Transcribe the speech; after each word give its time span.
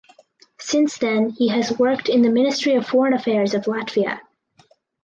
Since 0.57 0.97
then 0.97 1.29
he 1.29 1.49
has 1.49 1.77
worked 1.77 2.09
in 2.09 2.23
the 2.23 2.31
Ministry 2.31 2.73
of 2.73 2.87
Foreign 2.87 3.13
Affairs 3.13 3.53
of 3.53 3.65
Latvia. 3.65 4.19